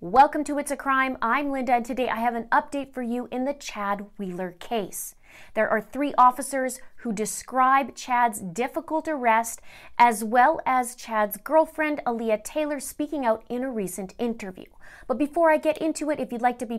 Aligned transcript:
Welcome 0.00 0.44
to 0.44 0.58
It's 0.60 0.70
a 0.70 0.76
Crime. 0.76 1.18
I'm 1.20 1.50
Linda, 1.50 1.72
and 1.72 1.84
today 1.84 2.08
I 2.08 2.18
have 2.18 2.36
an 2.36 2.44
update 2.52 2.94
for 2.94 3.02
you 3.02 3.26
in 3.32 3.46
the 3.46 3.52
Chad 3.52 4.06
Wheeler 4.16 4.52
case. 4.52 5.16
There 5.54 5.68
are 5.68 5.80
three 5.80 6.14
officers 6.16 6.80
who 6.98 7.12
describe 7.12 7.96
Chad's 7.96 8.38
difficult 8.38 9.08
arrest, 9.08 9.60
as 9.98 10.22
well 10.22 10.60
as 10.64 10.94
Chad's 10.94 11.36
girlfriend, 11.36 12.00
Alleah 12.06 12.44
Taylor, 12.44 12.78
speaking 12.78 13.26
out 13.26 13.42
in 13.48 13.64
a 13.64 13.72
recent 13.72 14.14
interview. 14.20 14.66
But 15.08 15.18
before 15.18 15.50
I 15.50 15.56
get 15.56 15.78
into 15.78 16.10
it, 16.10 16.20
if 16.20 16.30
you'd 16.30 16.42
like 16.42 16.60
to 16.60 16.66
be 16.66 16.78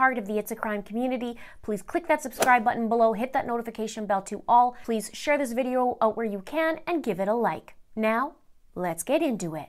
Part 0.00 0.16
of 0.16 0.24
the 0.24 0.38
It's 0.38 0.50
a 0.50 0.56
Crime 0.56 0.82
community, 0.82 1.36
please 1.60 1.82
click 1.82 2.08
that 2.08 2.22
subscribe 2.22 2.64
button 2.64 2.88
below, 2.88 3.12
hit 3.12 3.34
that 3.34 3.46
notification 3.46 4.06
bell 4.06 4.22
to 4.22 4.42
all. 4.48 4.74
Please 4.82 5.10
share 5.12 5.36
this 5.36 5.52
video 5.52 5.98
out 6.00 6.16
where 6.16 6.24
you 6.24 6.40
can 6.40 6.80
and 6.86 7.04
give 7.04 7.20
it 7.20 7.28
a 7.28 7.34
like. 7.34 7.74
Now, 7.94 8.36
let's 8.74 9.02
get 9.02 9.20
into 9.20 9.54
it. 9.54 9.68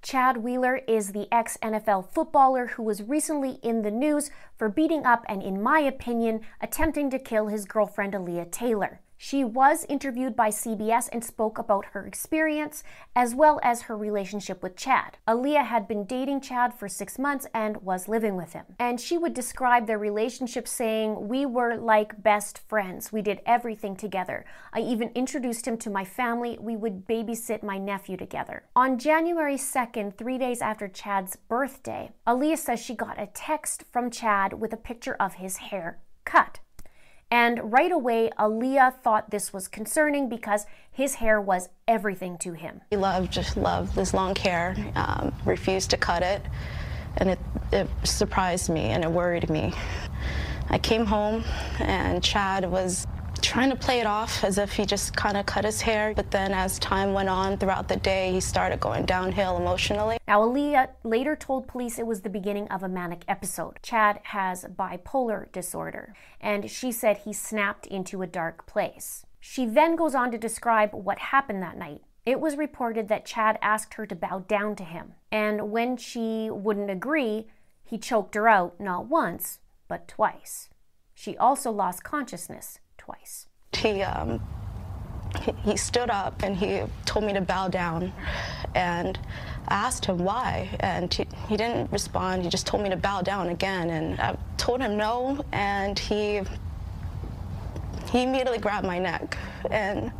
Chad 0.00 0.38
Wheeler 0.38 0.80
is 0.88 1.12
the 1.12 1.28
ex 1.30 1.58
NFL 1.62 2.10
footballer 2.14 2.68
who 2.68 2.82
was 2.82 3.02
recently 3.02 3.58
in 3.62 3.82
the 3.82 3.90
news 3.90 4.30
for 4.56 4.70
beating 4.70 5.04
up 5.04 5.26
and, 5.28 5.42
in 5.42 5.62
my 5.62 5.80
opinion, 5.80 6.40
attempting 6.62 7.10
to 7.10 7.18
kill 7.18 7.48
his 7.48 7.66
girlfriend 7.66 8.14
Alleah 8.14 8.50
Taylor. 8.50 9.02
She 9.18 9.44
was 9.44 9.86
interviewed 9.88 10.36
by 10.36 10.50
CBS 10.50 11.08
and 11.10 11.24
spoke 11.24 11.58
about 11.58 11.86
her 11.86 12.06
experience 12.06 12.84
as 13.14 13.34
well 13.34 13.58
as 13.62 13.82
her 13.82 13.96
relationship 13.96 14.62
with 14.62 14.76
Chad. 14.76 15.16
Alleah 15.26 15.64
had 15.64 15.88
been 15.88 16.04
dating 16.04 16.42
Chad 16.42 16.74
for 16.74 16.88
six 16.88 17.18
months 17.18 17.46
and 17.54 17.78
was 17.78 18.08
living 18.08 18.36
with 18.36 18.52
him. 18.52 18.66
And 18.78 19.00
she 19.00 19.16
would 19.16 19.32
describe 19.32 19.86
their 19.86 19.98
relationship 19.98 20.68
saying, 20.68 21.28
We 21.28 21.46
were 21.46 21.76
like 21.76 22.22
best 22.22 22.58
friends. 22.68 23.12
We 23.12 23.22
did 23.22 23.40
everything 23.46 23.96
together. 23.96 24.44
I 24.72 24.80
even 24.80 25.10
introduced 25.14 25.66
him 25.66 25.78
to 25.78 25.90
my 25.90 26.04
family. 26.04 26.58
We 26.60 26.76
would 26.76 27.06
babysit 27.06 27.62
my 27.62 27.78
nephew 27.78 28.16
together. 28.16 28.64
On 28.76 28.98
January 28.98 29.56
2nd, 29.56 30.16
three 30.16 30.38
days 30.38 30.60
after 30.60 30.88
Chad's 30.88 31.36
birthday, 31.36 32.10
Alleah 32.26 32.58
says 32.58 32.80
she 32.80 32.94
got 32.94 33.20
a 33.20 33.28
text 33.28 33.84
from 33.90 34.10
Chad 34.10 34.54
with 34.54 34.72
a 34.72 34.76
picture 34.76 35.14
of 35.14 35.34
his 35.34 35.56
hair 35.56 36.00
cut. 36.24 36.60
And 37.30 37.72
right 37.72 37.90
away, 37.90 38.30
Alleah 38.38 38.94
thought 39.02 39.30
this 39.30 39.52
was 39.52 39.66
concerning 39.66 40.28
because 40.28 40.66
his 40.90 41.16
hair 41.16 41.40
was 41.40 41.68
everything 41.88 42.38
to 42.38 42.52
him. 42.52 42.82
He 42.90 42.96
loved, 42.96 43.32
just 43.32 43.56
loved 43.56 43.94
this 43.94 44.14
long 44.14 44.36
hair, 44.36 44.76
um, 44.94 45.34
refused 45.44 45.90
to 45.90 45.96
cut 45.96 46.22
it, 46.22 46.42
and 47.16 47.30
it, 47.30 47.38
it 47.72 47.88
surprised 48.04 48.70
me 48.70 48.84
and 48.84 49.02
it 49.02 49.10
worried 49.10 49.50
me. 49.50 49.72
I 50.68 50.78
came 50.78 51.06
home 51.06 51.44
and 51.80 52.22
Chad 52.22 52.70
was 52.70 53.06
trying 53.42 53.70
to 53.70 53.76
play 53.76 54.00
it 54.00 54.06
off 54.06 54.44
as 54.44 54.58
if 54.58 54.72
he 54.72 54.84
just 54.84 55.14
kind 55.16 55.36
of 55.36 55.46
cut 55.46 55.64
his 55.64 55.80
hair. 55.80 56.12
But 56.14 56.30
then 56.30 56.52
as 56.52 56.78
time 56.78 57.12
went 57.12 57.28
on 57.28 57.58
throughout 57.58 57.88
the 57.88 57.96
day, 57.96 58.32
he 58.32 58.40
started 58.40 58.80
going 58.80 59.06
downhill 59.06 59.56
emotionally. 59.56 60.18
Now, 60.26 60.42
Alleah 60.42 60.88
later 61.04 61.36
told 61.36 61.68
police 61.68 61.98
it 61.98 62.06
was 62.06 62.20
the 62.20 62.28
beginning 62.28 62.68
of 62.68 62.82
a 62.82 62.88
manic 62.88 63.24
episode. 63.28 63.78
Chad 63.82 64.20
has 64.24 64.64
bipolar 64.64 65.50
disorder, 65.52 66.14
and 66.40 66.70
she 66.70 66.92
said 66.92 67.18
he 67.18 67.32
snapped 67.32 67.86
into 67.86 68.22
a 68.22 68.26
dark 68.26 68.66
place. 68.66 69.24
She 69.40 69.66
then 69.66 69.96
goes 69.96 70.14
on 70.14 70.30
to 70.32 70.38
describe 70.38 70.92
what 70.92 71.18
happened 71.18 71.62
that 71.62 71.78
night. 71.78 72.02
It 72.24 72.40
was 72.40 72.56
reported 72.56 73.08
that 73.08 73.24
Chad 73.24 73.58
asked 73.62 73.94
her 73.94 74.06
to 74.06 74.16
bow 74.16 74.40
down 74.48 74.74
to 74.76 74.84
him, 74.84 75.14
and 75.30 75.70
when 75.70 75.96
she 75.96 76.50
wouldn't 76.50 76.90
agree, 76.90 77.46
he 77.84 77.98
choked 77.98 78.34
her 78.34 78.48
out 78.48 78.80
not 78.80 79.06
once, 79.06 79.60
but 79.86 80.08
twice. 80.08 80.68
She 81.14 81.36
also 81.36 81.70
lost 81.70 82.02
consciousness 82.02 82.80
twice. 82.98 83.46
He, 83.72 84.02
um, 84.02 84.40
he, 85.42 85.52
he 85.64 85.76
stood 85.76 86.10
up 86.10 86.42
and 86.42 86.56
he 86.56 86.82
told 87.04 87.24
me 87.24 87.32
to 87.32 87.40
bow 87.40 87.68
down. 87.68 88.12
And 88.74 89.18
I 89.68 89.74
asked 89.86 90.04
him 90.04 90.18
why, 90.18 90.76
and 90.80 91.12
he, 91.12 91.26
he 91.48 91.56
didn't 91.56 91.90
respond. 91.90 92.42
He 92.42 92.48
just 92.48 92.66
told 92.66 92.82
me 92.82 92.90
to 92.90 92.96
bow 92.96 93.22
down 93.22 93.48
again. 93.48 93.90
And 93.90 94.20
I 94.20 94.36
told 94.56 94.80
him 94.80 94.96
no, 94.96 95.44
and 95.52 95.98
he, 95.98 96.42
he 98.10 98.22
immediately 98.22 98.58
grabbed 98.58 98.86
my 98.86 98.98
neck. 98.98 99.36
And 99.70 100.12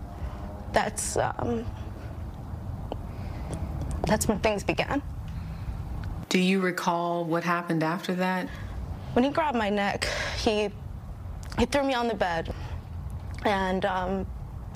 that's, 0.72 1.16
um, 1.16 1.64
that's 4.06 4.28
when 4.28 4.38
things 4.40 4.62
began. 4.62 5.02
Do 6.28 6.38
you 6.38 6.60
recall 6.60 7.24
what 7.24 7.44
happened 7.44 7.82
after 7.82 8.14
that? 8.16 8.48
When 9.12 9.24
he 9.24 9.30
grabbed 9.30 9.56
my 9.56 9.70
neck, 9.70 10.06
he, 10.42 10.70
he 11.58 11.66
threw 11.66 11.84
me 11.84 11.94
on 11.94 12.08
the 12.08 12.14
bed. 12.14 12.54
And 13.44 13.84
um, 13.84 14.26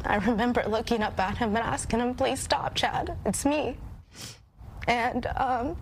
I 0.05 0.17
remember 0.17 0.65
looking 0.67 1.03
up 1.03 1.19
at 1.19 1.39
him 1.39 1.49
and 1.51 1.59
asking 1.59 2.01
him, 2.01 2.15
please 2.15 2.41
stop, 2.41 2.75
Chad. 2.75 3.17
It's 3.27 3.45
me. 3.45 3.77
And 4.87 5.27
um, 5.37 5.77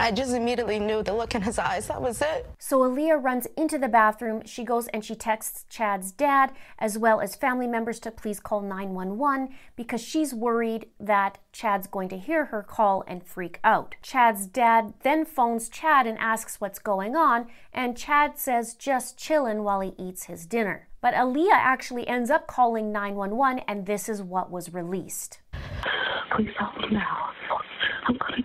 I 0.00 0.10
just 0.10 0.32
immediately 0.32 0.78
knew 0.78 1.02
the 1.02 1.12
look 1.12 1.34
in 1.34 1.42
his 1.42 1.58
eyes. 1.58 1.88
That 1.88 2.00
was 2.00 2.22
it. 2.22 2.46
So 2.58 2.80
Alleah 2.80 3.22
runs 3.22 3.46
into 3.54 3.78
the 3.78 3.86
bathroom. 3.86 4.42
She 4.46 4.64
goes 4.64 4.88
and 4.88 5.04
she 5.04 5.14
texts 5.14 5.66
Chad's 5.68 6.10
dad 6.10 6.52
as 6.78 6.96
well 6.96 7.20
as 7.20 7.36
family 7.36 7.66
members 7.66 8.00
to 8.00 8.10
please 8.10 8.40
call 8.40 8.62
911 8.62 9.54
because 9.76 10.00
she's 10.00 10.32
worried 10.32 10.86
that 10.98 11.36
Chad's 11.52 11.86
going 11.86 12.08
to 12.08 12.16
hear 12.16 12.46
her 12.46 12.62
call 12.62 13.04
and 13.06 13.22
freak 13.22 13.60
out. 13.62 13.94
Chad's 14.00 14.46
dad 14.46 14.94
then 15.02 15.26
phones 15.26 15.68
Chad 15.68 16.06
and 16.06 16.16
asks 16.18 16.62
what's 16.62 16.78
going 16.78 17.14
on, 17.14 17.48
and 17.70 17.94
Chad 17.94 18.38
says 18.38 18.74
just 18.74 19.18
chillin' 19.18 19.64
while 19.64 19.80
he 19.80 19.92
eats 19.98 20.24
his 20.24 20.46
dinner. 20.46 20.88
But 21.02 21.12
Alleah 21.12 21.52
actually 21.52 22.08
ends 22.08 22.30
up 22.30 22.46
calling 22.46 22.90
911, 22.90 23.64
and 23.68 23.84
this 23.84 24.08
is 24.08 24.22
what 24.22 24.50
was 24.50 24.72
released. 24.72 25.40
Please 26.34 26.54
help 26.58 26.74
me 26.78 26.88
now. 26.90 27.32
I'm 28.08 28.16
gonna 28.16 28.36
die. 28.38 28.39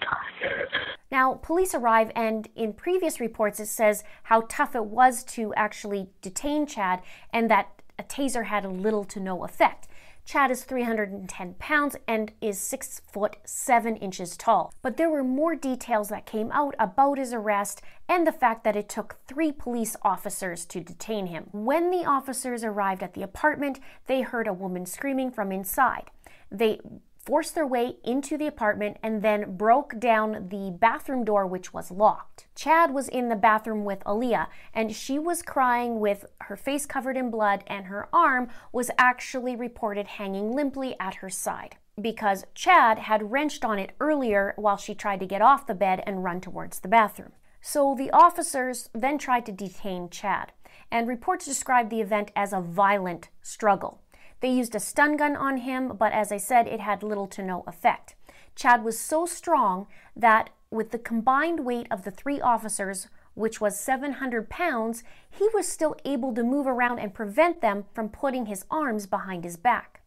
Now, 1.15 1.35
police 1.35 1.73
arrive, 1.73 2.11
and 2.13 2.49
in 2.57 2.73
previous 2.73 3.21
reports, 3.21 3.61
it 3.61 3.67
says 3.67 4.03
how 4.23 4.43
tough 4.49 4.75
it 4.75 4.83
was 4.83 5.23
to 5.35 5.53
actually 5.53 6.09
detain 6.21 6.65
Chad 6.65 7.01
and 7.31 7.49
that 7.49 7.69
a 7.97 8.03
taser 8.03 8.47
had 8.47 8.65
little 8.65 9.05
to 9.05 9.21
no 9.21 9.45
effect. 9.45 9.87
Chad 10.25 10.51
is 10.51 10.65
310 10.65 11.53
pounds 11.53 11.95
and 12.05 12.33
is 12.41 12.59
6 12.59 12.99
foot 13.09 13.37
7 13.45 13.95
inches 13.95 14.35
tall. 14.35 14.73
But 14.81 14.97
there 14.97 15.09
were 15.09 15.23
more 15.23 15.55
details 15.55 16.09
that 16.09 16.25
came 16.25 16.51
out 16.51 16.75
about 16.79 17.17
his 17.17 17.31
arrest 17.31 17.81
and 18.09 18.27
the 18.27 18.33
fact 18.33 18.65
that 18.65 18.75
it 18.75 18.89
took 18.89 19.15
three 19.25 19.53
police 19.53 19.95
officers 20.01 20.65
to 20.65 20.81
detain 20.81 21.27
him. 21.27 21.47
When 21.53 21.91
the 21.91 22.03
officers 22.03 22.65
arrived 22.65 23.01
at 23.01 23.13
the 23.13 23.23
apartment, 23.23 23.79
they 24.07 24.19
heard 24.19 24.47
a 24.47 24.53
woman 24.53 24.85
screaming 24.85 25.31
from 25.31 25.53
inside. 25.53 26.11
They 26.51 26.81
forced 27.25 27.55
their 27.55 27.65
way 27.65 27.97
into 28.03 28.37
the 28.37 28.47
apartment 28.47 28.97
and 29.01 29.21
then 29.21 29.57
broke 29.57 29.99
down 29.99 30.47
the 30.49 30.71
bathroom 30.79 31.25
door, 31.25 31.47
which 31.47 31.73
was 31.73 31.89
locked. 31.89 32.47
Chad 32.55 32.93
was 32.93 33.09
in 33.09 33.29
the 33.29 33.35
bathroom 33.35 33.83
with 33.83 34.03
Alleah, 34.05 34.47
and 34.73 34.95
she 34.95 35.17
was 35.17 35.41
crying 35.41 35.99
with 35.99 36.25
her 36.41 36.55
face 36.55 36.85
covered 36.85 37.17
in 37.17 37.31
blood, 37.31 37.63
and 37.67 37.87
her 37.87 38.07
arm 38.13 38.47
was 38.71 38.91
actually 38.97 39.55
reported 39.55 40.07
hanging 40.07 40.51
limply 40.51 40.95
at 40.99 41.15
her 41.15 41.29
side 41.29 41.77
because 41.99 42.45
Chad 42.53 42.99
had 42.99 43.31
wrenched 43.31 43.63
on 43.63 43.79
it 43.79 43.91
earlier 43.99 44.53
while 44.57 44.77
she 44.77 44.93
tried 44.93 45.19
to 45.19 45.25
get 45.25 45.41
off 45.41 45.67
the 45.67 45.73
bed 45.73 46.03
and 46.05 46.23
run 46.23 46.41
towards 46.41 46.79
the 46.79 46.87
bathroom. 46.87 47.31
So 47.61 47.95
the 47.97 48.11
officers 48.11 48.89
then 48.93 49.17
tried 49.17 49.45
to 49.47 49.51
detain 49.51 50.09
Chad, 50.09 50.51
and 50.91 51.07
reports 51.07 51.45
described 51.45 51.89
the 51.89 52.01
event 52.01 52.31
as 52.35 52.53
a 52.53 52.61
violent 52.61 53.29
struggle. 53.41 54.01
They 54.41 54.49
used 54.49 54.75
a 54.75 54.79
stun 54.79 55.17
gun 55.17 55.35
on 55.35 55.57
him, 55.57 55.95
but 55.97 56.11
as 56.11 56.31
I 56.31 56.37
said, 56.37 56.67
it 56.67 56.79
had 56.79 57.03
little 57.03 57.27
to 57.27 57.41
no 57.41 57.63
effect. 57.67 58.15
Chad 58.55 58.83
was 58.83 58.99
so 58.99 59.25
strong 59.25 59.87
that 60.15 60.49
with 60.69 60.91
the 60.91 60.99
combined 60.99 61.65
weight 61.65 61.87
of 61.91 62.03
the 62.03 62.11
three 62.11 62.41
officers, 62.41 63.07
which 63.33 63.59
was 63.59 63.79
700 63.79 64.49
pounds, 64.49 65.03
he 65.29 65.47
was 65.53 65.67
still 65.67 65.95
able 66.05 66.33
to 66.33 66.43
move 66.43 66.67
around 66.67 66.99
and 66.99 67.13
prevent 67.13 67.61
them 67.61 67.85
from 67.93 68.09
putting 68.09 68.45
his 68.45 68.65
arms 68.71 69.07
behind 69.07 69.43
his 69.43 69.57
back. 69.57 70.01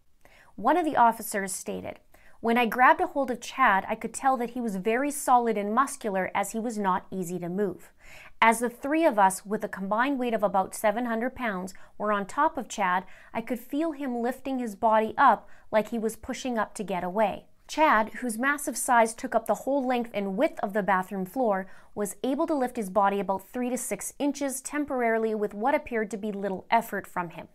One 0.57 0.77
of 0.77 0.85
the 0.85 0.97
officers 0.97 1.53
stated, 1.53 2.01
When 2.41 2.57
I 2.57 2.67
grabbed 2.67 3.01
a 3.01 3.09
hold 3.09 3.33
of 3.33 3.41
Chad, 3.41 3.85
I 3.89 3.97
could 3.97 4.15
tell 4.15 4.37
that 4.37 4.51
he 4.51 4.61
was 4.61 4.77
very 4.77 5.11
solid 5.11 5.59
and 5.59 5.75
muscular 5.75 6.31
as 6.37 6.53
he 6.53 6.61
was 6.61 6.79
not 6.79 7.07
easy 7.11 7.37
to 7.41 7.49
move. 7.49 7.91
As 8.41 8.61
the 8.61 8.71
three 8.71 9.05
of 9.05 9.19
us, 9.19 9.45
with 9.45 9.65
a 9.65 9.69
combined 9.69 10.21
weight 10.21 10.35
of 10.35 10.45
about 10.45 10.73
700 10.73 11.35
pounds, 11.35 11.75
were 11.99 12.13
on 12.13 12.27
top 12.27 12.57
of 12.57 12.69
Chad, 12.69 13.05
I 13.35 13.41
could 13.41 13.59
feel 13.59 13.91
him 13.91 14.23
lifting 14.23 14.61
his 14.61 14.77
body 14.77 15.15
up 15.19 15.49
like 15.73 15.89
he 15.89 15.99
was 15.99 16.15
pushing 16.15 16.57
up 16.59 16.75
to 16.75 16.85
get 16.85 17.03
away. 17.03 17.47
Chad, 17.67 18.11
whose 18.21 18.39
massive 18.39 18.77
size 18.77 19.15
took 19.15 19.35
up 19.35 19.47
the 19.47 19.55
whole 19.67 19.85
length 19.85 20.13
and 20.15 20.37
width 20.37 20.61
of 20.61 20.75
the 20.75 20.83
bathroom 20.85 21.27
floor, 21.27 21.69
was 21.97 22.15
able 22.23 22.47
to 22.47 22.55
lift 22.55 22.77
his 22.77 22.89
body 22.89 23.19
about 23.19 23.49
three 23.49 23.69
to 23.69 23.77
six 23.77 24.15
inches 24.21 24.61
temporarily 24.61 25.35
with 25.35 25.55
what 25.55 25.75
appeared 25.75 26.09
to 26.13 26.17
be 26.17 26.31
little 26.31 26.67
effort 26.71 27.05
from 27.05 27.31
him. 27.31 27.49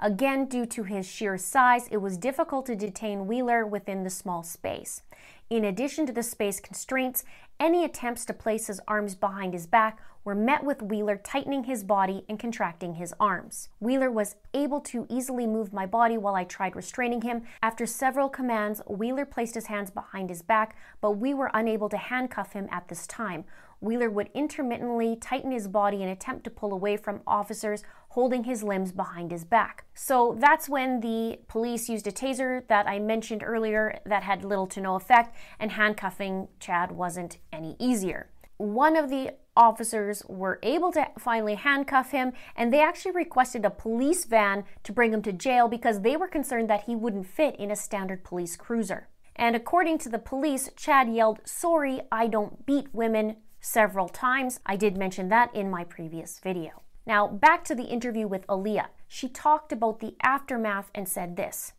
Again, 0.00 0.46
due 0.46 0.66
to 0.66 0.82
his 0.82 1.06
sheer 1.06 1.38
size, 1.38 1.88
it 1.90 1.96
was 1.98 2.18
difficult 2.18 2.66
to 2.66 2.76
detain 2.76 3.26
Wheeler 3.26 3.66
within 3.66 4.04
the 4.04 4.10
small 4.10 4.42
space. 4.42 5.02
In 5.48 5.64
addition 5.64 6.06
to 6.06 6.12
the 6.12 6.22
space 6.22 6.60
constraints, 6.60 7.24
any 7.58 7.84
attempts 7.84 8.26
to 8.26 8.34
place 8.34 8.66
his 8.66 8.80
arms 8.86 9.14
behind 9.14 9.54
his 9.54 9.66
back 9.66 9.98
were 10.22 10.34
met 10.34 10.64
with 10.64 10.82
Wheeler 10.82 11.16
tightening 11.16 11.64
his 11.64 11.84
body 11.84 12.24
and 12.28 12.38
contracting 12.38 12.94
his 12.94 13.14
arms. 13.20 13.68
Wheeler 13.78 14.10
was 14.10 14.34
able 14.52 14.80
to 14.80 15.06
easily 15.08 15.46
move 15.46 15.72
my 15.72 15.86
body 15.86 16.18
while 16.18 16.34
I 16.34 16.44
tried 16.44 16.74
restraining 16.74 17.22
him. 17.22 17.44
After 17.62 17.86
several 17.86 18.28
commands, 18.28 18.82
Wheeler 18.88 19.24
placed 19.24 19.54
his 19.54 19.66
hands 19.66 19.90
behind 19.90 20.28
his 20.28 20.42
back, 20.42 20.76
but 21.00 21.12
we 21.12 21.32
were 21.32 21.50
unable 21.54 21.88
to 21.88 21.96
handcuff 21.96 22.52
him 22.52 22.68
at 22.72 22.88
this 22.88 23.06
time. 23.06 23.44
Wheeler 23.80 24.10
would 24.10 24.30
intermittently 24.34 25.16
tighten 25.16 25.50
his 25.50 25.68
body 25.68 26.02
and 26.02 26.10
attempt 26.10 26.44
to 26.44 26.50
pull 26.50 26.72
away 26.72 26.96
from 26.96 27.20
officers 27.26 27.82
holding 28.10 28.44
his 28.44 28.62
limbs 28.62 28.92
behind 28.92 29.30
his 29.30 29.44
back. 29.44 29.84
So 29.94 30.36
that's 30.40 30.68
when 30.68 31.00
the 31.00 31.38
police 31.48 31.88
used 31.88 32.06
a 32.06 32.12
taser 32.12 32.66
that 32.68 32.88
I 32.88 32.98
mentioned 32.98 33.42
earlier 33.44 33.98
that 34.06 34.22
had 34.22 34.44
little 34.44 34.66
to 34.68 34.80
no 34.80 34.94
effect, 34.94 35.36
and 35.60 35.72
handcuffing 35.72 36.48
Chad 36.58 36.92
wasn't 36.92 37.38
any 37.52 37.76
easier. 37.78 38.30
One 38.56 38.96
of 38.96 39.10
the 39.10 39.34
officers 39.54 40.22
were 40.28 40.58
able 40.62 40.92
to 40.92 41.08
finally 41.18 41.56
handcuff 41.56 42.10
him, 42.10 42.32
and 42.56 42.72
they 42.72 42.80
actually 42.80 43.12
requested 43.12 43.64
a 43.64 43.70
police 43.70 44.24
van 44.24 44.64
to 44.84 44.92
bring 44.92 45.12
him 45.12 45.22
to 45.22 45.32
jail 45.32 45.68
because 45.68 46.00
they 46.00 46.16
were 46.16 46.28
concerned 46.28 46.70
that 46.70 46.84
he 46.84 46.96
wouldn't 46.96 47.26
fit 47.26 47.56
in 47.56 47.70
a 47.70 47.76
standard 47.76 48.24
police 48.24 48.56
cruiser. 48.56 49.08
And 49.34 49.54
according 49.54 49.98
to 49.98 50.08
the 50.08 50.18
police, 50.18 50.70
Chad 50.76 51.10
yelled, 51.10 51.40
Sorry, 51.44 52.00
I 52.10 52.26
don't 52.26 52.64
beat 52.64 52.94
women, 52.94 53.36
several 53.60 54.08
times. 54.08 54.60
I 54.64 54.76
did 54.76 54.96
mention 54.96 55.28
that 55.28 55.54
in 55.54 55.70
my 55.70 55.84
previous 55.84 56.38
video. 56.38 56.82
Now, 57.06 57.28
back 57.28 57.64
to 57.64 57.74
the 57.74 57.84
interview 57.84 58.26
with 58.26 58.46
Alleah. 58.48 58.88
She 59.08 59.28
talked 59.28 59.72
about 59.72 60.00
the 60.00 60.14
aftermath 60.22 60.90
and 60.94 61.08
said 61.08 61.36
this. 61.36 61.72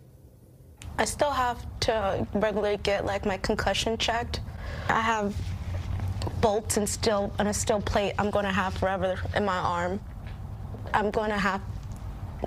I 0.97 1.05
still 1.05 1.31
have 1.31 1.65
to 1.81 2.25
regularly 2.33 2.77
get 2.77 3.05
like 3.05 3.25
my 3.25 3.37
concussion 3.37 3.97
checked. 3.97 4.39
I 4.89 5.01
have 5.01 5.35
bolts 6.41 6.77
and 6.77 6.87
still 6.87 7.33
and 7.39 7.47
a 7.47 7.53
steel 7.53 7.81
plate 7.81 8.13
I'm 8.17 8.29
going 8.29 8.45
to 8.45 8.51
have 8.51 8.73
forever 8.75 9.15
in 9.35 9.45
my 9.45 9.57
arm. 9.57 9.99
I'm 10.93 11.11
going 11.11 11.29
to 11.29 11.37
have 11.37 11.61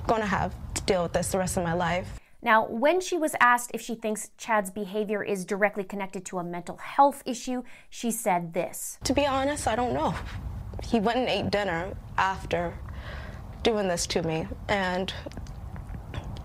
going 0.06 0.21
to 0.21 0.27
have 0.27 0.55
to 0.75 0.82
deal 0.82 1.03
with 1.03 1.12
this 1.12 1.32
the 1.32 1.38
rest 1.38 1.56
of 1.56 1.65
my 1.65 1.75
life. 1.75 2.19
Now, 2.42 2.66
when 2.66 3.00
she 3.00 3.19
was 3.19 3.34
asked 3.40 3.70
if 3.75 3.81
she 3.81 3.94
thinks 3.94 4.31
Chad's 4.38 4.70
behavior 4.70 5.22
is 5.22 5.44
directly 5.44 5.84
connected 5.84 6.25
to 6.26 6.38
a 6.38 6.44
mental 6.44 6.78
health 6.78 7.22
issue, 7.26 7.62
she 7.90 8.10
said 8.10 8.54
this. 8.54 8.98
To 9.04 9.12
be 9.12 9.26
honest, 9.26 9.69
I 9.69 9.76
don't 9.76 9.92
know 9.92 10.14
he 10.84 11.00
went 11.00 11.19
and 11.19 11.28
ate 11.28 11.50
dinner 11.50 11.92
after 12.16 12.75
doing 13.62 13.88
this 13.88 14.06
to 14.08 14.22
me, 14.22 14.46
and 14.69 15.12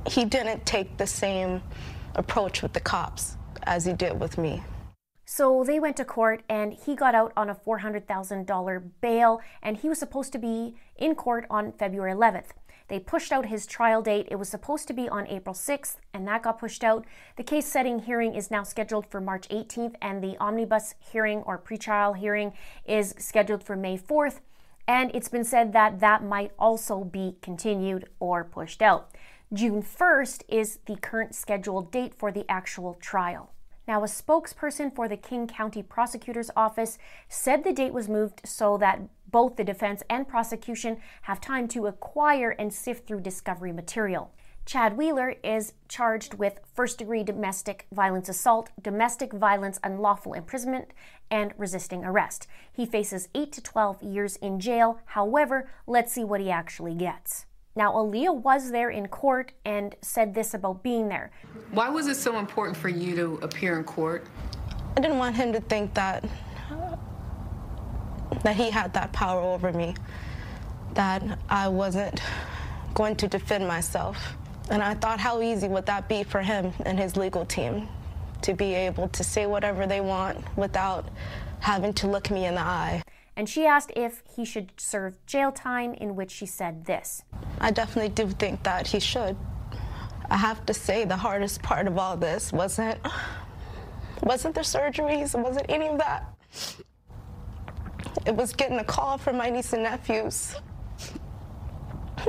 he 0.08 0.26
didn't 0.26 0.66
take 0.66 0.98
the 0.98 1.08
same 1.08 1.62
approach 2.16 2.62
with 2.62 2.74
the 2.74 2.80
cops 2.80 3.38
as 3.64 3.86
he 3.86 3.94
did 3.94 4.20
with 4.20 4.38
me. 4.38 4.64
So 5.28 5.64
they 5.64 5.80
went 5.80 5.98
to 5.98 6.06
court 6.06 6.44
and 6.48 6.72
he 6.72 6.96
got 6.96 7.16
out 7.16 7.34
on 7.36 7.50
a 7.50 7.56
$400,000 7.56 8.92
bail 9.02 9.42
and 9.64 9.76
he 9.76 9.90
was 9.90 9.98
supposed 9.98 10.32
to 10.34 10.38
be 10.38 10.76
in 10.98 11.16
court 11.16 11.48
on 11.50 11.72
February 11.72 12.14
11th. 12.14 12.50
They 12.88 13.00
pushed 13.00 13.32
out 13.32 13.48
his 13.48 13.66
trial 13.66 14.02
date. 14.02 14.28
It 14.30 14.36
was 14.36 14.50
supposed 14.50 14.88
to 14.88 14.94
be 14.94 15.10
on 15.10 15.28
April 15.28 15.56
6th, 15.56 15.96
and 16.14 16.28
that 16.28 16.44
got 16.44 16.60
pushed 16.60 16.84
out. 16.84 17.06
The 17.36 17.44
case 17.44 17.66
setting 17.66 18.00
hearing 18.00 18.36
is 18.36 18.52
now 18.52 18.64
scheduled 18.64 19.08
for 19.08 19.20
March 19.20 19.48
18th, 19.50 19.96
and 20.02 20.24
the 20.24 20.38
omnibus 20.38 20.94
hearing 21.00 21.40
or 21.44 21.58
pretrial 21.58 22.16
hearing 22.16 22.54
is 22.86 23.16
scheduled 23.18 23.64
for 23.64 23.76
May 23.76 23.98
4th. 23.98 24.40
And 24.88 25.10
it's 25.16 25.30
been 25.30 25.44
said 25.44 25.74
that 25.74 26.00
that 26.00 26.24
might 26.24 26.52
also 26.60 27.04
be 27.04 27.38
continued 27.42 28.08
or 28.20 28.44
pushed 28.44 28.84
out. 28.84 29.10
June 29.52 29.82
1st 29.82 30.44
is 30.48 30.80
the 30.86 30.96
current 30.98 31.34
scheduled 31.34 31.92
date 31.92 32.14
for 32.14 32.32
the 32.32 32.46
actual 32.50 32.94
trial. 32.96 33.52
Now, 33.88 34.04
a 34.04 34.08
spokesperson 34.08 34.94
for 34.96 35.08
the 35.08 35.18
King 35.18 35.48
County 35.48 35.84
Prosecutor's 35.84 36.50
Office 36.56 36.98
said 37.30 37.64
the 37.64 37.74
date 37.74 37.94
was 37.94 38.10
moved 38.10 38.42
so 38.44 38.78
that 38.78 39.02
both 39.30 39.58
the 39.58 39.64
defense 39.64 40.02
and 40.10 40.28
prosecution 40.28 40.98
have 41.24 41.40
time 41.40 41.68
to 41.70 41.88
acquire 41.88 42.52
and 42.52 42.74
sift 42.74 43.08
through 43.08 43.22
discovery 43.22 43.72
material. 43.72 44.32
Chad 44.66 44.98
Wheeler 44.98 45.36
is 45.44 45.74
charged 45.88 46.34
with 46.34 46.60
first 46.74 46.98
degree 46.98 47.24
domestic 47.24 47.86
violence 47.92 48.28
assault, 48.30 48.72
domestic 48.82 49.32
violence 49.32 49.80
unlawful 49.84 50.34
imprisonment, 50.34 50.90
and 51.30 51.54
resisting 51.56 52.04
arrest. 52.04 52.48
He 52.74 52.88
faces 52.88 53.30
8 53.36 53.52
to 53.52 53.62
12 53.62 54.02
years 54.02 54.38
in 54.38 54.60
jail. 54.60 55.00
However, 55.06 55.70
let's 55.86 56.12
see 56.12 56.24
what 56.24 56.42
he 56.42 56.50
actually 56.50 56.96
gets. 56.96 57.46
Now, 57.78 57.92
Alleah 57.92 58.34
was 58.34 58.72
there 58.72 58.90
in 58.90 59.10
court 59.10 59.52
and 59.66 59.96
said 60.02 60.34
this 60.34 60.54
about 60.54 60.82
being 60.82 61.10
there. 61.10 61.32
Why 61.72 61.90
was 61.90 62.08
it 62.08 62.16
so 62.16 62.40
important 62.40 62.78
for 62.78 62.88
you 62.88 63.16
to 63.18 63.40
appear 63.42 63.78
in 63.78 63.84
court? 63.84 64.26
I 64.96 65.02
didn't 65.02 65.18
want 65.18 65.36
him 65.36 65.52
to 65.52 65.60
think 65.60 65.94
that 65.94 66.24
that 68.44 68.56
he 68.56 68.70
had 68.70 68.94
that 68.94 69.12
power 69.12 69.42
over 69.42 69.74
me, 69.74 69.96
that 70.94 71.22
I 71.50 71.68
wasn't 71.68 72.22
going 72.94 73.16
to 73.18 73.28
defend 73.28 73.68
myself. 73.68 74.36
And 74.70 74.82
I 74.82 74.94
thought, 74.94 75.20
how 75.20 75.42
easy 75.42 75.68
would 75.68 75.86
that 75.88 76.08
be 76.08 76.24
for 76.24 76.42
him 76.42 76.72
and 76.86 77.00
his 77.00 77.18
legal 77.18 77.46
team 77.46 77.88
to 78.42 78.54
be 78.54 78.74
able 78.74 79.10
to 79.10 79.24
say 79.24 79.46
whatever 79.48 79.86
they 79.86 80.02
want 80.02 80.44
without 80.58 81.10
having 81.60 81.94
to 81.94 82.08
look 82.08 82.32
me 82.32 82.46
in 82.46 82.56
the 82.56 82.62
eye? 82.62 83.04
And 83.36 83.50
she 83.50 83.66
asked 83.66 83.92
if 83.96 84.24
he 84.36 84.46
should 84.46 84.72
serve 84.78 85.24
jail 85.26 85.52
time, 85.52 85.94
in 85.94 86.16
which 86.16 86.32
she 86.32 86.46
said 86.46 86.86
this 86.86 87.24
I 87.60 87.72
definitely 87.72 88.10
do 88.10 88.30
think 88.30 88.64
that 88.64 88.88
he 88.88 89.00
should. 89.00 89.36
I 90.30 90.38
have 90.38 90.66
to 90.66 90.74
say 90.74 91.06
the 91.06 91.18
hardest 91.18 91.62
part 91.62 91.88
of 91.88 91.98
all 91.98 92.18
this 92.18 92.52
wasn't 92.52 93.00
wasn't 94.24 94.56
the 94.56 94.62
surgeries, 94.62 95.40
wasn't 95.40 95.66
any 95.70 95.88
of 95.88 95.98
that. 96.00 96.34
It 98.26 98.36
was 98.36 98.54
getting 98.54 98.80
a 98.80 98.84
call 98.84 99.18
from 99.18 99.38
my 99.38 99.50
niece 99.50 99.74
and 99.74 99.84
nephews. 99.84 100.56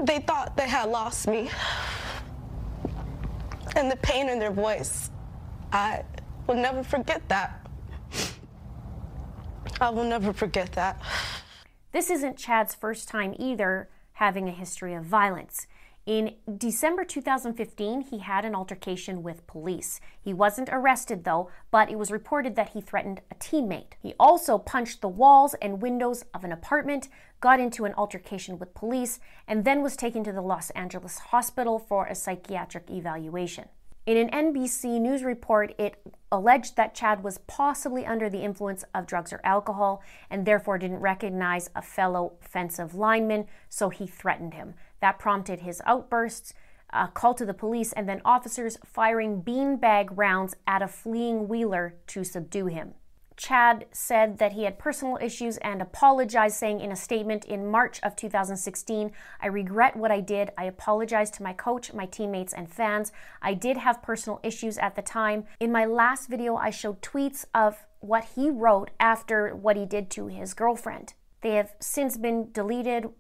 They 0.03 0.19
thought 0.19 0.56
they 0.56 0.69
had 0.69 0.91
lost 0.91 1.26
me. 1.26 1.49
And 3.76 3.91
the 3.91 3.97
pain 3.97 4.29
in 4.29 4.38
their 4.38 4.50
voice, 4.50 5.11
I 5.73 6.03
will 6.47 6.56
never 6.56 6.82
forget 6.82 7.26
that. 7.29 7.65
I 9.80 9.90
will 9.90 10.04
never 10.04 10.32
forget 10.32 10.72
that. 10.72 11.00
This 11.92 12.10
isn't 12.10 12.38
Chad's 12.38 12.74
first 12.74 13.08
time 13.08 13.34
either 13.38 13.88
having 14.12 14.48
a 14.48 14.52
history 14.52 14.94
of 14.94 15.04
violence. 15.04 15.66
In 16.06 16.36
December 16.56 17.04
2015, 17.04 18.02
he 18.02 18.18
had 18.18 18.44
an 18.44 18.54
altercation 18.54 19.22
with 19.22 19.46
police. 19.48 20.00
He 20.22 20.32
wasn't 20.32 20.68
arrested 20.70 21.24
though, 21.24 21.50
but 21.70 21.90
it 21.90 21.98
was 21.98 22.12
reported 22.12 22.54
that 22.54 22.70
he 22.70 22.80
threatened 22.80 23.20
a 23.30 23.34
teammate. 23.34 23.94
He 24.00 24.14
also 24.18 24.56
punched 24.56 25.00
the 25.00 25.08
walls 25.08 25.54
and 25.60 25.82
windows 25.82 26.24
of 26.32 26.44
an 26.44 26.52
apartment, 26.52 27.08
got 27.40 27.58
into 27.58 27.84
an 27.84 27.94
altercation 27.94 28.58
with 28.58 28.72
police, 28.72 29.18
and 29.48 29.64
then 29.64 29.82
was 29.82 29.96
taken 29.96 30.22
to 30.24 30.32
the 30.32 30.40
Los 30.40 30.70
Angeles 30.70 31.18
hospital 31.18 31.78
for 31.78 32.06
a 32.06 32.14
psychiatric 32.14 32.88
evaluation. 32.88 33.68
In 34.06 34.17
an 34.17 34.55
NBC 34.55 35.01
News 35.01 35.25
report, 35.25 35.75
it 35.79 36.01
alleged 36.31 36.77
that 36.77 36.94
Chad 36.94 37.25
was 37.25 37.39
possibly 37.48 38.06
under 38.06 38.31
the 38.31 38.44
influence 38.44 38.84
of 38.94 39.05
drugs 39.05 39.32
or 39.32 39.41
alcohol 39.43 40.01
and 40.31 40.46
therefore 40.46 40.79
didn't 40.79 41.01
recognize 41.01 41.70
a 41.75 41.82
fellow 41.82 42.34
offensive 42.41 42.94
lineman, 42.94 43.48
so 43.69 43.89
he 43.89 44.06
threatened 44.06 44.55
him. 44.55 44.75
That 45.01 45.19
prompted 45.19 45.58
his 45.58 45.82
outbursts, 45.84 46.55
a 46.91 47.08
call 47.08 47.34
to 47.34 47.44
the 47.44 47.53
police, 47.53 47.93
and 47.94 48.08
then 48.08 48.22
officers 48.25 48.79
firing 48.84 49.43
beanbag 49.43 50.10
rounds 50.13 50.55
at 50.69 50.82
a 50.82 50.89
fleeing 50.89 51.48
Wheeler 51.48 51.96
to 52.06 52.22
subdue 52.22 52.67
him. 52.67 52.94
Chad 53.36 53.86
said 53.93 54.38
that 54.38 54.52
he 54.52 54.64
had 54.64 54.78
personal 54.78 55.19
issues 55.20 55.58
and 55.58 55.82
apologized, 55.82 56.56
saying 56.56 56.81
in 56.81 56.90
a 56.90 56.96
statement 56.96 57.44
in 57.44 57.70
March 57.70 58.00
of 58.02 58.16
2016, 58.16 59.12
I 59.40 59.46
regret 59.46 59.96
what 59.96 60.10
I 60.10 60.20
did. 60.20 60.50
I 60.56 60.64
apologize 60.64 61.31
to 61.32 61.43
my 61.43 61.52
coach, 61.52 61.93
my 61.93 62.06
teammates, 62.06 62.55
and 62.55 62.70
fans. 62.70 63.12
I 63.43 63.55
did 63.55 63.76
have 63.76 64.02
personal 64.02 64.40
issues 64.43 64.78
at 64.78 64.96
the 64.96 65.02
time. 65.02 65.44
In 65.60 65.70
my 65.70 65.84
last 65.84 66.28
video, 66.28 66.56
I 66.56 66.70
showed 66.70 67.02
tweets 67.02 67.44
of 67.55 67.86
what 68.00 68.24
he 68.36 68.48
wrote 68.48 68.90
after 68.98 69.55
what 69.55 69.76
he 69.76 69.84
did 69.84 70.10
to 70.12 70.28
his 70.28 70.55
girlfriend. 70.55 71.14
They 71.43 71.56
have 71.56 71.74
since 71.78 72.16
been 72.16 72.50
deleted, 72.52 73.10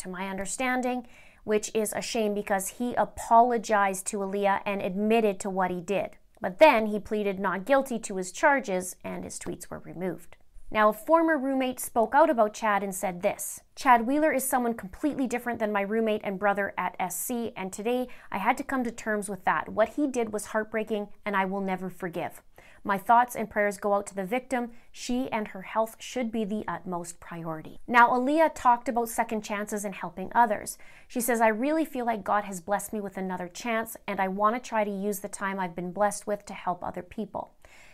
to 0.00 0.08
my 0.08 0.28
understanding, 0.28 1.06
which 1.44 1.70
is 1.74 1.92
a 1.92 2.02
shame 2.02 2.34
because 2.34 2.68
he 2.68 2.94
apologized 2.94 4.06
to 4.06 4.18
Alleah 4.18 4.60
and 4.66 4.82
admitted 4.82 5.38
to 5.40 5.50
what 5.50 5.70
he 5.70 5.80
did. 5.80 6.16
But 6.40 6.58
then 6.58 6.86
he 6.86 6.98
pleaded 6.98 7.38
not 7.38 7.66
guilty 7.66 7.98
to 8.00 8.16
his 8.16 8.32
charges 8.32 8.96
and 9.04 9.24
his 9.24 9.38
tweets 9.38 9.68
were 9.68 9.80
removed. 9.80 10.36
Now, 10.72 10.90
a 10.90 10.92
former 10.92 11.36
roommate 11.36 11.80
spoke 11.80 12.14
out 12.14 12.30
about 12.30 12.54
Chad 12.54 12.84
and 12.84 12.94
said 12.94 13.22
this 13.22 13.60
Chad 13.74 14.06
Wheeler 14.06 14.32
is 14.32 14.48
someone 14.48 14.74
completely 14.74 15.26
different 15.26 15.58
than 15.58 15.72
my 15.72 15.80
roommate 15.80 16.20
and 16.22 16.38
brother 16.38 16.72
at 16.78 16.94
SC, 17.12 17.52
and 17.56 17.72
today 17.72 18.06
I 18.30 18.38
had 18.38 18.56
to 18.58 18.62
come 18.62 18.84
to 18.84 18.92
terms 18.92 19.28
with 19.28 19.44
that. 19.44 19.68
What 19.68 19.90
he 19.90 20.06
did 20.06 20.32
was 20.32 20.46
heartbreaking, 20.46 21.08
and 21.26 21.36
I 21.36 21.44
will 21.44 21.60
never 21.60 21.90
forgive. 21.90 22.40
My 22.82 22.96
thoughts 22.96 23.36
and 23.36 23.50
prayers 23.50 23.76
go 23.76 23.92
out 23.92 24.06
to 24.06 24.14
the 24.14 24.24
victim. 24.24 24.70
She 24.90 25.30
and 25.30 25.48
her 25.48 25.62
health 25.62 25.96
should 25.98 26.32
be 26.32 26.44
the 26.44 26.64
utmost 26.66 27.20
priority. 27.20 27.78
Now, 27.86 28.10
Alleah 28.10 28.50
talked 28.54 28.88
about 28.88 29.08
second 29.08 29.44
chances 29.44 29.84
and 29.84 29.94
helping 29.94 30.32
others. 30.34 30.78
She 31.06 31.20
says, 31.20 31.40
I 31.40 31.48
really 31.48 31.84
feel 31.84 32.06
like 32.06 32.24
God 32.24 32.44
has 32.44 32.60
blessed 32.60 32.92
me 32.92 33.00
with 33.00 33.18
another 33.18 33.48
chance, 33.48 33.96
and 34.06 34.18
I 34.18 34.28
want 34.28 34.56
to 34.56 34.68
try 34.68 34.84
to 34.84 34.90
use 34.90 35.20
the 35.20 35.28
time 35.28 35.60
I've 35.60 35.76
been 35.76 35.92
blessed 35.92 36.26
with 36.26 36.46
to 36.46 36.54
help 36.54 36.82
other 36.82 37.02
people 37.02 37.52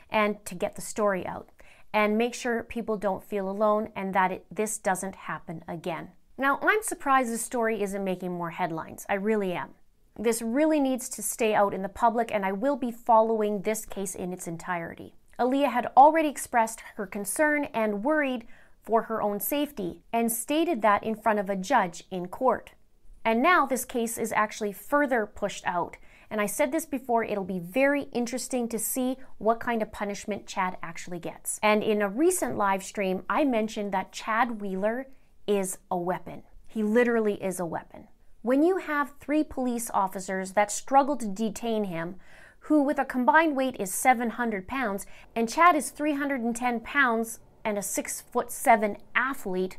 and 0.08 0.44
to 0.46 0.54
get 0.54 0.76
the 0.76 0.82
story 0.82 1.26
out 1.26 1.50
and 1.92 2.18
make 2.18 2.34
sure 2.34 2.62
people 2.62 2.96
don't 2.96 3.24
feel 3.24 3.48
alone 3.48 3.90
and 3.96 4.14
that 4.14 4.30
it, 4.30 4.46
this 4.50 4.78
doesn't 4.78 5.14
happen 5.14 5.64
again. 5.66 6.10
Now, 6.38 6.58
I'm 6.62 6.82
surprised 6.82 7.32
this 7.32 7.42
story 7.42 7.82
isn't 7.82 8.04
making 8.04 8.32
more 8.32 8.50
headlines. 8.50 9.06
I 9.08 9.14
really 9.14 9.52
am. 9.52 9.70
This 10.18 10.40
really 10.40 10.80
needs 10.80 11.08
to 11.10 11.22
stay 11.22 11.54
out 11.54 11.74
in 11.74 11.82
the 11.82 11.88
public, 11.88 12.32
and 12.32 12.44
I 12.44 12.52
will 12.52 12.76
be 12.76 12.90
following 12.90 13.62
this 13.62 13.84
case 13.84 14.14
in 14.14 14.32
its 14.32 14.46
entirety. 14.46 15.14
Alleah 15.38 15.70
had 15.70 15.92
already 15.96 16.28
expressed 16.28 16.80
her 16.94 17.06
concern 17.06 17.64
and 17.74 18.02
worried 18.02 18.46
for 18.82 19.02
her 19.02 19.20
own 19.20 19.40
safety 19.40 20.00
and 20.12 20.32
stated 20.32 20.80
that 20.80 21.04
in 21.04 21.14
front 21.14 21.38
of 21.38 21.50
a 21.50 21.56
judge 21.56 22.04
in 22.10 22.28
court. 22.28 22.70
And 23.24 23.42
now 23.42 23.66
this 23.66 23.84
case 23.84 24.16
is 24.16 24.32
actually 24.32 24.72
further 24.72 25.26
pushed 25.26 25.66
out. 25.66 25.96
And 26.30 26.40
I 26.40 26.46
said 26.46 26.72
this 26.72 26.86
before, 26.86 27.22
it'll 27.22 27.44
be 27.44 27.58
very 27.58 28.04
interesting 28.12 28.68
to 28.68 28.78
see 28.78 29.16
what 29.38 29.60
kind 29.60 29.82
of 29.82 29.92
punishment 29.92 30.46
Chad 30.46 30.76
actually 30.82 31.18
gets. 31.18 31.58
And 31.62 31.82
in 31.82 32.00
a 32.00 32.08
recent 32.08 32.56
live 32.56 32.82
stream, 32.82 33.24
I 33.28 33.44
mentioned 33.44 33.92
that 33.92 34.12
Chad 34.12 34.60
Wheeler 34.60 35.08
is 35.46 35.78
a 35.90 35.96
weapon. 35.98 36.44
He 36.66 36.82
literally 36.82 37.34
is 37.42 37.60
a 37.60 37.66
weapon. 37.66 38.08
When 38.46 38.62
you 38.62 38.76
have 38.76 39.14
three 39.18 39.42
police 39.42 39.90
officers 39.92 40.52
that 40.52 40.70
struggle 40.70 41.16
to 41.16 41.26
detain 41.26 41.82
him, 41.82 42.14
who 42.60 42.80
with 42.80 42.96
a 42.96 43.04
combined 43.04 43.56
weight 43.56 43.74
is 43.80 43.92
700 43.92 44.68
pounds, 44.68 45.04
and 45.34 45.48
Chad 45.48 45.74
is 45.74 45.90
310 45.90 46.78
pounds 46.78 47.40
and 47.64 47.76
a 47.76 47.82
six 47.82 48.20
foot 48.20 48.52
seven 48.52 48.98
athlete, 49.16 49.78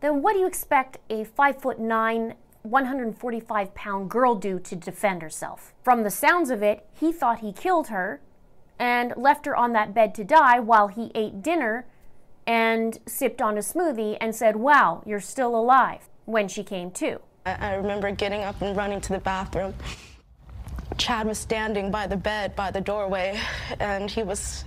then 0.00 0.20
what 0.20 0.32
do 0.32 0.40
you 0.40 0.48
expect 0.48 0.98
a 1.10 1.22
five 1.22 1.62
foot 1.62 1.78
nine, 1.78 2.34
145 2.62 3.72
pound 3.72 4.10
girl 4.10 4.34
do 4.34 4.58
to 4.58 4.74
defend 4.74 5.22
herself? 5.22 5.72
From 5.84 6.02
the 6.02 6.10
sounds 6.10 6.50
of 6.50 6.60
it, 6.60 6.84
he 6.92 7.12
thought 7.12 7.38
he 7.38 7.52
killed 7.52 7.86
her 7.86 8.20
and 8.80 9.14
left 9.16 9.46
her 9.46 9.54
on 9.54 9.74
that 9.74 9.94
bed 9.94 10.12
to 10.16 10.24
die 10.24 10.58
while 10.58 10.88
he 10.88 11.12
ate 11.14 11.40
dinner 11.40 11.86
and 12.48 12.98
sipped 13.06 13.40
on 13.40 13.56
a 13.56 13.60
smoothie 13.60 14.18
and 14.20 14.34
said, 14.34 14.56
Wow, 14.56 15.04
you're 15.06 15.20
still 15.20 15.54
alive 15.54 16.08
when 16.24 16.48
she 16.48 16.64
came 16.64 16.90
to. 16.90 17.20
I 17.44 17.74
remember 17.74 18.10
getting 18.12 18.42
up 18.42 18.60
and 18.62 18.76
running 18.76 19.00
to 19.00 19.12
the 19.12 19.18
bathroom. 19.18 19.74
Chad 20.96 21.26
was 21.26 21.38
standing 21.38 21.90
by 21.90 22.06
the 22.06 22.16
bed, 22.16 22.54
by 22.54 22.70
the 22.70 22.80
doorway, 22.80 23.40
and 23.80 24.10
he 24.10 24.22
was 24.22 24.64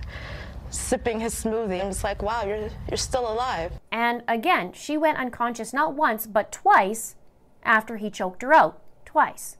sipping 0.70 1.20
his 1.20 1.34
smoothie 1.34 1.78
and 1.78 1.88
was 1.88 2.04
like, 2.04 2.22
wow, 2.22 2.44
you're, 2.44 2.68
you're 2.88 2.96
still 2.96 3.30
alive. 3.30 3.72
And 3.90 4.22
again, 4.28 4.72
she 4.72 4.98
went 4.98 5.18
unconscious 5.18 5.72
not 5.72 5.94
once, 5.94 6.26
but 6.26 6.52
twice 6.52 7.14
after 7.62 7.96
he 7.96 8.10
choked 8.10 8.42
her 8.42 8.52
out. 8.52 8.82
Twice. 9.04 9.56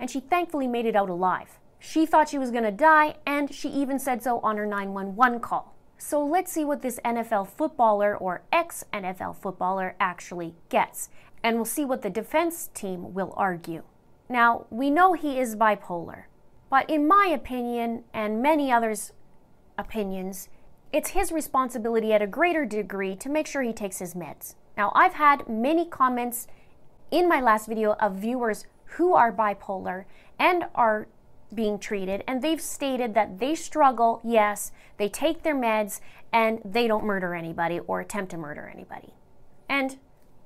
And 0.00 0.10
she 0.10 0.20
thankfully 0.20 0.66
made 0.66 0.86
it 0.86 0.96
out 0.96 1.10
alive. 1.10 1.60
She 1.78 2.06
thought 2.06 2.28
she 2.28 2.38
was 2.38 2.50
going 2.50 2.64
to 2.64 2.72
die, 2.72 3.16
and 3.24 3.52
she 3.54 3.68
even 3.68 3.98
said 3.98 4.22
so 4.22 4.40
on 4.40 4.56
her 4.56 4.66
911 4.66 5.40
call. 5.40 5.75
So 5.98 6.24
let's 6.24 6.52
see 6.52 6.64
what 6.64 6.82
this 6.82 7.00
NFL 7.04 7.48
footballer 7.48 8.16
or 8.16 8.42
ex 8.52 8.84
NFL 8.92 9.36
footballer 9.36 9.96
actually 9.98 10.54
gets 10.68 11.08
and 11.42 11.56
we'll 11.56 11.64
see 11.64 11.84
what 11.84 12.02
the 12.02 12.10
defense 12.10 12.70
team 12.74 13.14
will 13.14 13.32
argue. 13.36 13.82
Now, 14.28 14.66
we 14.70 14.90
know 14.90 15.12
he 15.12 15.38
is 15.38 15.54
bipolar, 15.54 16.24
but 16.68 16.90
in 16.90 17.06
my 17.06 17.30
opinion, 17.32 18.02
and 18.12 18.42
many 18.42 18.72
others' 18.72 19.12
opinions, 19.78 20.48
it's 20.92 21.10
his 21.10 21.30
responsibility 21.30 22.12
at 22.12 22.22
a 22.22 22.26
greater 22.26 22.64
degree 22.64 23.14
to 23.16 23.28
make 23.28 23.46
sure 23.46 23.62
he 23.62 23.72
takes 23.72 24.00
his 24.00 24.14
meds. 24.14 24.56
Now, 24.76 24.90
I've 24.94 25.14
had 25.14 25.48
many 25.48 25.86
comments 25.86 26.48
in 27.10 27.28
my 27.28 27.40
last 27.40 27.68
video 27.68 27.92
of 27.94 28.16
viewers 28.16 28.66
who 28.96 29.14
are 29.14 29.32
bipolar 29.32 30.04
and 30.38 30.64
are 30.74 31.06
being 31.54 31.78
treated, 31.78 32.24
and 32.26 32.42
they've 32.42 32.60
stated 32.60 33.14
that 33.14 33.38
they 33.38 33.54
struggle, 33.54 34.20
yes, 34.24 34.72
they 34.96 35.08
take 35.08 35.42
their 35.42 35.54
meds, 35.54 36.00
and 36.32 36.60
they 36.64 36.86
don't 36.86 37.04
murder 37.04 37.34
anybody 37.34 37.80
or 37.80 38.00
attempt 38.00 38.30
to 38.32 38.38
murder 38.38 38.70
anybody. 38.72 39.14
And 39.68 39.98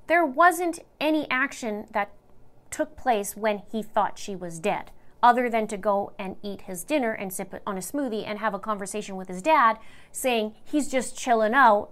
there 0.07 0.25
wasn't 0.25 0.81
any 1.01 1.29
action 1.31 1.87
that 1.93 2.13
took 2.71 2.97
place 2.97 3.37
when 3.37 3.63
he 3.71 3.83
thought 3.83 4.19
she 4.19 4.37
was 4.37 4.59
dead, 4.59 4.91
other 5.23 5.51
than 5.51 5.67
to 5.69 5.77
go 5.77 6.13
and 6.19 6.37
eat 6.43 6.63
his 6.63 6.85
dinner 6.85 7.13
and 7.13 7.33
sip 7.33 7.55
on 7.67 7.77
a 7.77 7.81
smoothie 7.81 8.27
and 8.27 8.39
have 8.39 8.55
a 8.55 8.59
conversation 8.59 9.17
with 9.17 9.29
his 9.29 9.43
dad 9.43 9.79
saying 10.13 10.55
he's 10.65 10.89
just 10.89 11.19
chilling 11.19 11.55
out, 11.55 11.91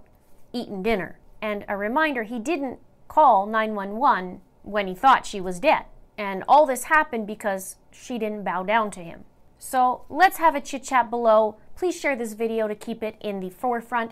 eating 0.53 0.81
dinner. 0.81 1.19
And 1.41 1.65
a 1.67 1.77
reminder, 1.77 2.23
he 2.23 2.39
didn't 2.39 2.79
call 3.07 3.45
911 3.45 4.41
when 4.63 4.87
he 4.87 4.95
thought 4.95 5.25
she 5.25 5.41
was 5.41 5.59
dead. 5.59 5.85
And 6.19 6.43
all 6.49 6.65
this 6.65 6.83
happened 6.83 7.27
because 7.27 7.77
she 7.91 8.19
didn't 8.19 8.43
bow 8.43 8.63
down 8.63 8.91
to 8.91 8.99
him. 8.99 9.23
So 9.57 10.03
let's 10.09 10.37
have 10.37 10.53
a 10.53 10.59
chit 10.59 10.83
chat 10.83 11.09
below. 11.09 11.55
Please 11.77 11.97
share 11.97 12.17
this 12.17 12.33
video 12.33 12.67
to 12.67 12.75
keep 12.75 13.01
it 13.01 13.15
in 13.21 13.39
the 13.39 13.49
forefront. 13.49 14.11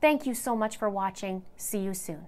Thank 0.00 0.24
you 0.24 0.34
so 0.34 0.54
much 0.54 0.76
for 0.76 0.88
watching. 0.88 1.42
See 1.56 1.80
you 1.80 1.94
soon. 1.94 2.26